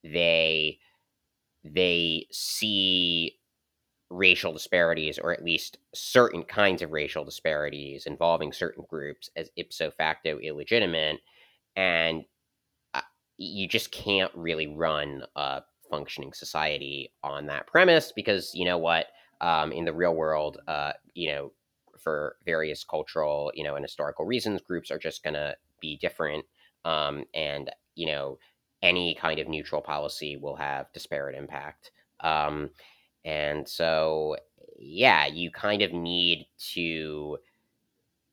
[0.04, 0.78] they
[1.64, 3.38] they see
[4.10, 9.90] racial disparities, or at least certain kinds of racial disparities involving certain groups, as ipso
[9.90, 11.20] facto illegitimate,
[11.76, 12.24] and
[12.94, 13.02] uh,
[13.38, 19.06] you just can't really run a functioning society on that premise because you know what
[19.40, 21.52] um, in the real world uh, you know
[22.02, 26.44] for various cultural you know and historical reasons groups are just going to be different
[26.84, 28.38] um, and you know
[28.82, 32.70] any kind of neutral policy will have disparate impact um,
[33.24, 34.36] and so
[34.78, 37.38] yeah you kind of need to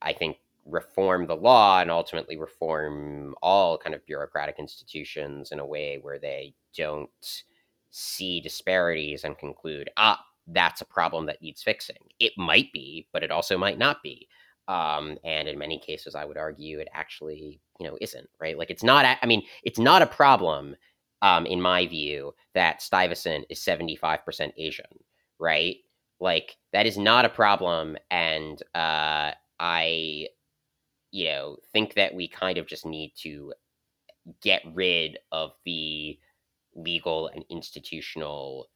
[0.01, 5.65] i think reform the law and ultimately reform all kind of bureaucratic institutions in a
[5.65, 7.43] way where they don't
[7.89, 11.97] see disparities and conclude ah that's a problem that needs fixing.
[12.19, 14.27] It might be, but it also might not be.
[14.67, 18.57] Um, and in many cases, I would argue it actually, you know, isn't right.
[18.57, 19.05] Like it's not.
[19.21, 20.75] I mean, it's not a problem,
[21.21, 24.85] um, in my view, that Stuyvesant is seventy five percent Asian,
[25.39, 25.77] right?
[26.19, 30.27] Like that is not a problem, and uh, I,
[31.11, 33.53] you know, think that we kind of just need to
[34.41, 36.19] get rid of the
[36.75, 38.67] legal and institutional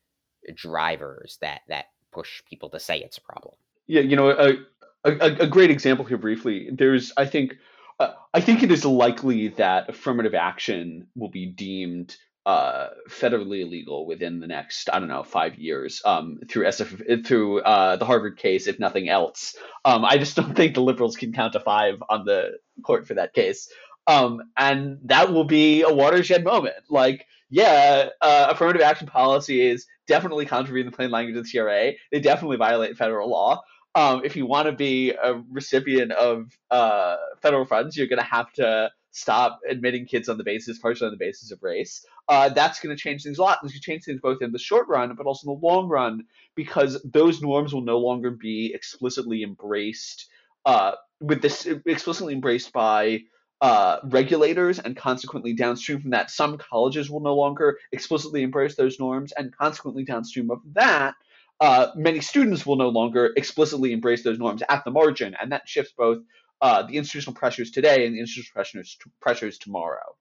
[0.56, 3.56] drivers that that push people to say it's a problem.
[3.88, 4.56] Yeah, you know, a
[5.04, 6.70] a, a great example here briefly.
[6.72, 7.58] There's, I think,
[8.00, 14.06] uh, I think it is likely that affirmative action will be deemed uh, federally illegal
[14.06, 18.38] within the next, I don't know, five years um, through SF through uh, the Harvard
[18.38, 19.56] case, if nothing else.
[19.86, 23.16] Um, I just don't think the liberals can count to five on the court for
[23.16, 23.70] that case.
[24.08, 26.76] Um, and that will be a watershed moment.
[26.90, 31.92] Like, yeah, uh, affirmative action policy is definitely contravene the plain language of the CRA.
[32.12, 33.62] They definitely violate federal law.
[33.94, 38.26] Um, if you want to be a recipient of uh, federal funds, you're going to
[38.26, 42.06] have to stop admitting kids on the basis, partially on the basis of race.
[42.30, 43.58] Uh, that's going to change things a lot.
[43.64, 45.90] It's going to change things both in the short run, but also in the long
[45.90, 46.24] run,
[46.56, 50.30] because those norms will no longer be explicitly embraced.
[50.66, 53.20] Uh, with this explicitly embraced by
[53.62, 59.00] uh, regulators, and consequently downstream from that, some colleges will no longer explicitly embrace those
[59.00, 61.14] norms, and consequently downstream of that,
[61.60, 65.70] uh, many students will no longer explicitly embrace those norms at the margin, and that
[65.70, 66.20] shifts both
[66.62, 70.16] uh, the institutional pressures today and the institutional pressures pressures tomorrow.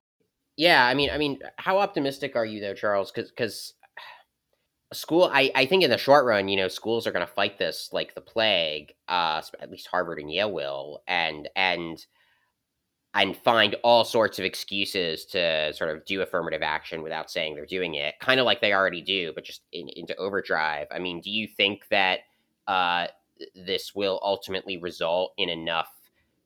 [0.57, 3.11] Yeah, I mean, I mean, how optimistic are you though, Charles?
[3.11, 3.73] Because because
[4.93, 7.59] school, I I think in the short run, you know, schools are going to fight
[7.59, 8.93] this like the plague.
[9.09, 12.05] Uh, at least Harvard and Yale will, and and
[13.15, 17.67] and find all sorts of excuses to sort of do affirmative action without saying they're
[17.67, 20.87] doing it, kind of like they already do, but just in, into overdrive.
[20.91, 22.21] I mean, do you think that
[22.69, 23.09] uh,
[23.55, 25.91] this will ultimately result in enough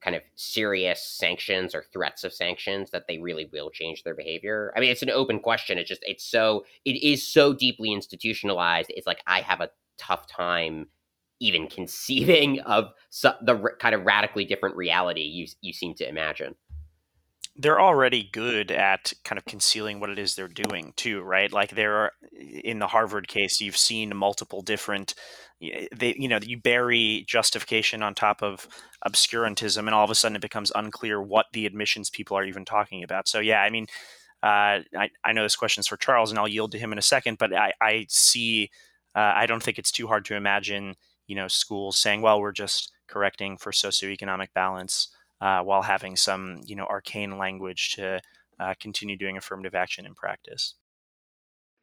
[0.01, 4.73] kind of serious sanctions or threats of sanctions that they really will change their behavior?
[4.75, 5.77] I mean, it's an open question.
[5.77, 8.91] It's just it's so it is so deeply institutionalized.
[8.97, 10.87] It's like I have a tough time
[11.47, 16.55] even conceiving of the kind of radically different reality you you seem to imagine.
[17.57, 21.53] They're already good at kind of concealing what it is they're doing too, right?
[21.53, 25.15] Like there are in the Harvard case, you've seen multiple different
[25.61, 28.69] they you know you bury justification on top of
[29.07, 32.65] obscurantism and all of a sudden it becomes unclear what the admissions people are even
[32.65, 33.87] talking about so yeah i mean
[34.43, 36.99] uh, I, I know this question is for charles and i'll yield to him in
[36.99, 38.71] a second but i, I see
[39.15, 40.97] uh, i don't think it's too hard to imagine
[41.27, 45.09] you know schools saying, well, we're just correcting for socioeconomic balance
[45.41, 48.21] uh, while having some you know arcane language to
[48.61, 50.75] uh, continue doing affirmative action in practice.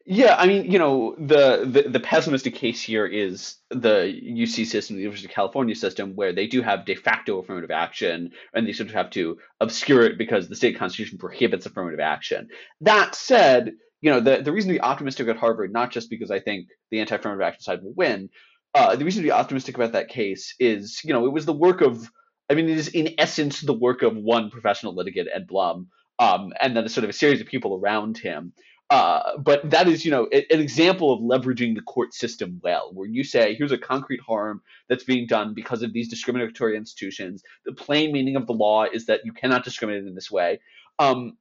[0.06, 4.96] Yeah, I mean, you know, the, the, the pessimistic case here is the UC system,
[4.96, 8.74] the University of California system, where they do have de facto affirmative action, and they
[8.74, 12.50] sort of have to obscure it because the state constitution prohibits affirmative action.
[12.82, 16.32] That said, you know, the, the reason to be optimistic at Harvard, not just because
[16.32, 18.30] I think the anti-affirmative action side will win,
[18.74, 21.54] uh, the reason to be optimistic about that case is, you know, it was the
[21.54, 22.10] work of,
[22.50, 25.88] I mean, it is in essence the work of one professional litigant, Ed Blum,
[26.20, 28.54] um, and then a sort of a series of people around him.
[28.90, 33.08] Uh, but that is, you know, an example of leveraging the court system well, where
[33.08, 37.42] you say, here's a concrete harm that's being done because of these discriminatory institutions.
[37.66, 40.60] The plain meaning of the law is that you cannot discriminate in this way.
[41.00, 41.38] Um,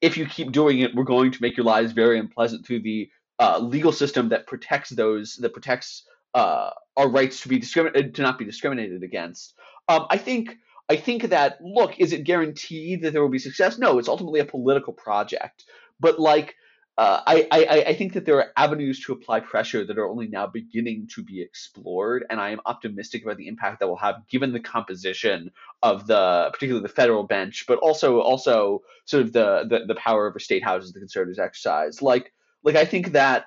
[0.00, 3.10] if you keep doing it, we're going to make your lives very unpleasant through the
[3.40, 6.04] uh, legal system that protects those that protects
[6.34, 9.54] uh, our rights to be discriminated to not be discriminated against.
[9.88, 10.58] Um, I think
[10.88, 13.78] I think that look, is it guaranteed that there will be success?
[13.78, 15.64] No, it's ultimately a political project.
[16.00, 16.56] But like
[16.96, 20.28] uh, I, I, I think that there are avenues to apply pressure that are only
[20.28, 24.22] now beginning to be explored, and I am optimistic about the impact that will have,
[24.28, 25.50] given the composition
[25.82, 30.28] of the, particularly the federal bench, but also also sort of the the, the power
[30.28, 32.00] over state houses the conservatives exercise.
[32.02, 32.32] Like
[32.62, 33.46] like I think that.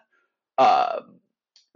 [0.58, 1.02] Uh,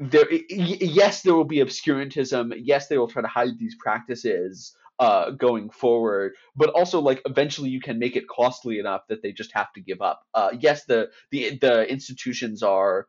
[0.01, 2.53] there, yes, there will be obscurantism.
[2.57, 6.33] Yes, they will try to hide these practices uh, going forward.
[6.55, 9.81] But also, like eventually, you can make it costly enough that they just have to
[9.81, 10.25] give up.
[10.33, 13.07] Uh, yes, the the the institutions are.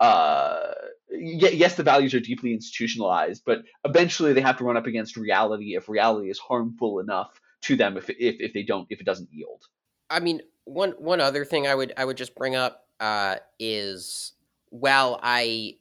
[0.00, 0.74] Uh,
[1.10, 5.74] yes, the values are deeply institutionalized, but eventually they have to run up against reality
[5.74, 9.28] if reality is harmful enough to them if if, if they don't if it doesn't
[9.32, 9.64] yield.
[10.08, 14.34] I mean, one one other thing I would I would just bring up uh, is
[14.70, 15.78] well, I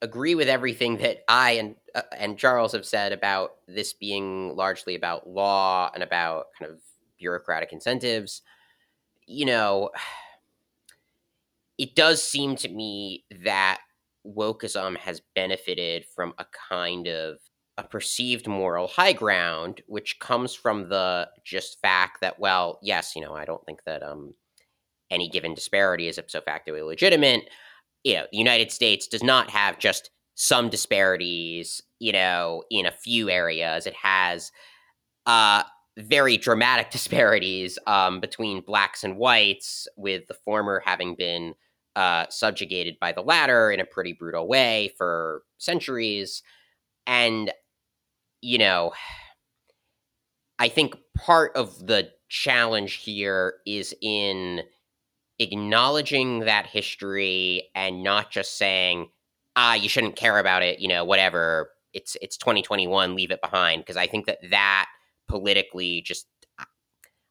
[0.00, 4.94] agree with everything that I and uh, and Charles have said about this being largely
[4.94, 6.78] about law and about kind of
[7.18, 8.42] bureaucratic incentives.
[9.26, 9.90] You know,
[11.78, 13.80] it does seem to me that
[14.26, 17.38] wokeism has benefited from a kind of
[17.76, 23.22] a perceived moral high ground, which comes from the just fact that, well, yes, you
[23.22, 24.34] know, I don't think that um,
[25.10, 27.48] any given disparity is ipso facto illegitimate
[28.04, 32.92] you know, the United States does not have just some disparities, you know, in a
[32.92, 33.86] few areas.
[33.86, 34.52] It has
[35.26, 35.64] uh,
[35.98, 41.54] very dramatic disparities um, between blacks and whites, with the former having been
[41.96, 46.42] uh, subjugated by the latter in a pretty brutal way for centuries.
[47.06, 47.50] And,
[48.40, 48.92] you know,
[50.58, 54.62] I think part of the challenge here is in
[55.38, 59.08] acknowledging that history and not just saying,
[59.56, 61.70] ah, you shouldn't care about it, you know, whatever.
[61.94, 64.86] It's it's 2021, leave it behind because I think that that
[65.28, 66.26] politically just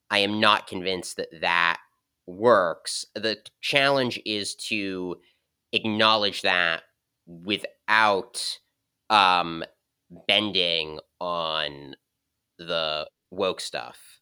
[0.09, 1.79] I am not convinced that that
[2.25, 3.05] works.
[3.15, 5.17] The challenge is to
[5.73, 6.83] acknowledge that
[7.25, 8.59] without
[9.09, 9.63] um
[10.27, 11.95] bending on
[12.59, 14.16] the woke stuff.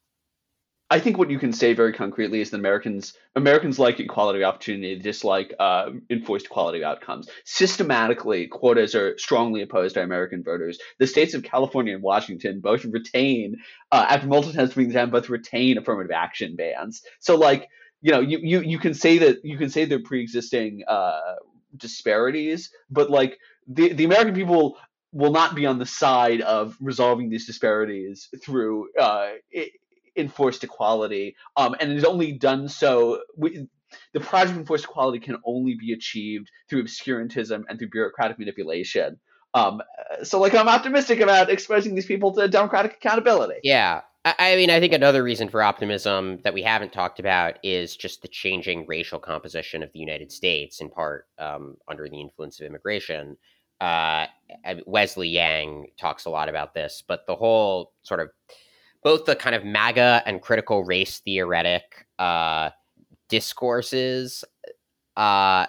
[0.88, 4.48] I think what you can say very concretely is that Americans Americans like equality of
[4.48, 7.28] opportunity, dislike uh, enforced equality of outcomes.
[7.44, 10.78] Systematically, quotas are strongly opposed by American voters.
[10.98, 13.56] The states of California and Washington both retain,
[13.90, 17.02] uh, after multiple bring them down, both retain affirmative action bans.
[17.18, 17.68] So, like,
[18.00, 21.34] you know, you, you, you can say that you can say they're pre-existing uh,
[21.76, 24.78] disparities, but like the the American people
[25.12, 29.30] will not be on the side of resolving these disparities through uh,
[30.16, 33.22] enforced equality, um, and it is only done so.
[33.38, 39.18] the project of enforced equality can only be achieved through obscurantism and through bureaucratic manipulation.
[39.54, 39.80] Um,
[40.22, 43.60] so, like, I'm optimistic about exposing these people to democratic accountability.
[43.62, 47.96] Yeah, I mean, I think another reason for optimism that we haven't talked about is
[47.96, 52.58] just the changing racial composition of the United States, in part um, under the influence
[52.58, 53.36] of immigration.
[53.80, 54.26] Uh,
[54.84, 58.30] Wesley Yang talks a lot about this, but the whole sort of
[59.02, 62.70] both the kind of MAGA and critical race theoretic uh,
[63.28, 64.44] discourses
[65.16, 65.66] uh,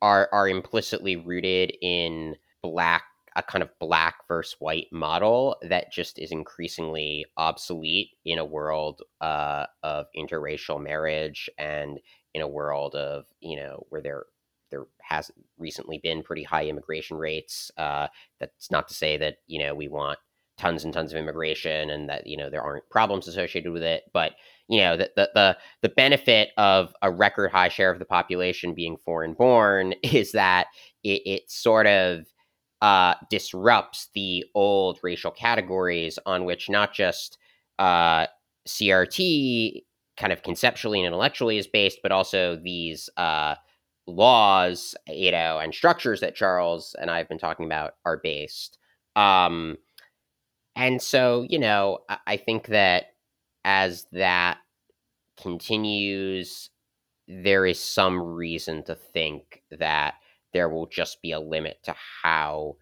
[0.00, 3.04] are are implicitly rooted in black
[3.34, 9.00] a kind of black versus white model that just is increasingly obsolete in a world
[9.22, 11.98] uh, of interracial marriage and
[12.34, 14.24] in a world of you know where there
[14.70, 17.70] there has recently been pretty high immigration rates.
[17.76, 18.08] Uh,
[18.40, 20.18] that's not to say that you know we want
[20.62, 24.04] tons and tons of immigration and that you know there aren't problems associated with it
[24.12, 24.32] but
[24.68, 28.72] you know the the the, the benefit of a record high share of the population
[28.72, 30.68] being foreign born is that
[31.02, 32.26] it, it sort of
[32.80, 37.38] uh, disrupts the old racial categories on which not just
[37.78, 38.26] uh,
[38.66, 39.82] CRT
[40.16, 43.54] kind of conceptually and intellectually is based, but also these uh,
[44.06, 48.78] laws, you know, and structures that Charles and I have been talking about are based.
[49.14, 49.78] Um,
[50.74, 53.06] and so, you know, I think that
[53.64, 54.58] as that
[55.40, 56.70] continues,
[57.28, 60.14] there is some reason to think that
[60.52, 62.76] there will just be a limit to how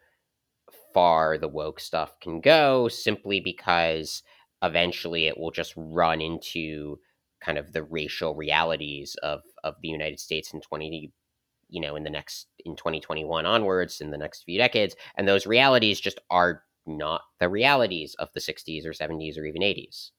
[0.92, 4.22] far the woke stuff can go simply because
[4.62, 6.98] eventually it will just run into
[7.40, 11.12] kind of the racial realities of of the United States in 20
[11.68, 14.94] you know in the next in 2021 onwards in the next few decades.
[15.16, 19.62] And those realities just are not the realities of the 60s or 70s or even
[19.62, 20.10] 80s.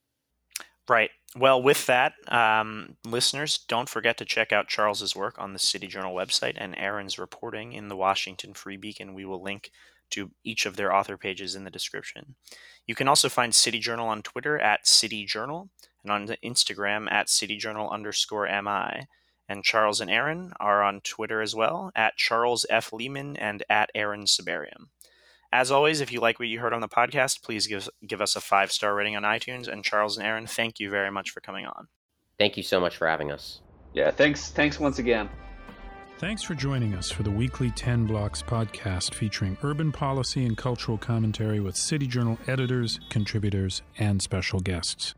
[0.90, 1.12] Right.
[1.38, 5.88] Well, with that, um, listeners, don't forget to check out Charles's work on the City
[5.88, 9.14] Journal website and Aaron's reporting in the Washington Free Beacon.
[9.14, 9.72] We will link
[10.12, 12.36] to each of their author pages in the description.
[12.86, 15.70] You can also find City Journal on Twitter at City Journal
[16.04, 19.08] and on Instagram at City Journal underscore MI.
[19.48, 22.92] And Charles and Aaron are on Twitter as well, at Charles F.
[22.94, 24.90] Lehman and at Aaron Sibarium.
[25.54, 28.36] As always, if you like what you heard on the podcast, please give, give us
[28.36, 29.68] a five star rating on iTunes.
[29.68, 31.88] And Charles and Aaron, thank you very much for coming on.
[32.38, 33.62] Thank you so much for having us.
[33.94, 34.50] Yeah, thanks.
[34.52, 35.30] Thanks once again.
[36.20, 40.98] Thanks for joining us for the weekly 10 Blocks podcast featuring urban policy and cultural
[40.98, 45.16] commentary with City Journal editors, contributors, and special guests.